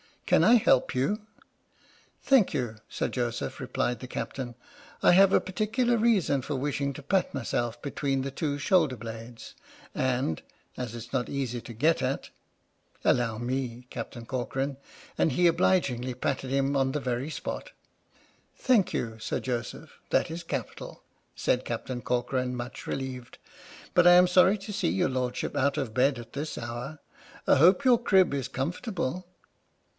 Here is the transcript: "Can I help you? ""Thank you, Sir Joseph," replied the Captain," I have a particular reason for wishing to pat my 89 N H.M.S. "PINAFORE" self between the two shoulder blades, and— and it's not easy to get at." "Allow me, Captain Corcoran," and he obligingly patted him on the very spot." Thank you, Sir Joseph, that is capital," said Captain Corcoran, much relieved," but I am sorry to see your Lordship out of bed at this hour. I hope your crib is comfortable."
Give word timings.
"Can 0.31 0.43
I 0.45 0.55
help 0.55 0.95
you? 0.95 1.27
""Thank 2.23 2.53
you, 2.55 2.77
Sir 2.89 3.09
Joseph," 3.09 3.59
replied 3.59 3.99
the 3.99 4.07
Captain," 4.07 4.55
I 5.03 5.11
have 5.11 5.33
a 5.33 5.41
particular 5.41 5.97
reason 5.97 6.41
for 6.41 6.55
wishing 6.55 6.93
to 6.93 7.03
pat 7.03 7.33
my 7.33 7.41
89 7.41 7.41
N 7.41 7.41
H.M.S. 7.41 7.51
"PINAFORE" 7.51 7.63
self 7.75 7.81
between 7.81 8.21
the 8.21 8.31
two 8.31 8.57
shoulder 8.57 8.95
blades, 8.95 9.53
and— 9.93 10.41
and 10.77 10.89
it's 10.95 11.11
not 11.13 11.27
easy 11.29 11.59
to 11.61 11.73
get 11.73 12.01
at." 12.01 12.29
"Allow 13.03 13.39
me, 13.39 13.85
Captain 13.89 14.25
Corcoran," 14.25 14.77
and 15.17 15.33
he 15.33 15.47
obligingly 15.47 16.13
patted 16.13 16.49
him 16.49 16.77
on 16.77 16.93
the 16.93 17.01
very 17.01 17.29
spot." 17.29 17.71
Thank 18.55 18.93
you, 18.93 19.19
Sir 19.19 19.41
Joseph, 19.41 19.99
that 20.11 20.31
is 20.31 20.41
capital," 20.43 21.03
said 21.35 21.65
Captain 21.65 22.01
Corcoran, 22.01 22.55
much 22.55 22.87
relieved," 22.87 23.37
but 23.93 24.07
I 24.07 24.13
am 24.13 24.27
sorry 24.27 24.57
to 24.59 24.73
see 24.73 24.89
your 24.89 25.09
Lordship 25.09 25.55
out 25.57 25.77
of 25.77 25.93
bed 25.93 26.17
at 26.17 26.33
this 26.33 26.57
hour. 26.57 26.99
I 27.45 27.57
hope 27.57 27.83
your 27.83 27.99
crib 28.01 28.33
is 28.33 28.47
comfortable." 28.47 29.27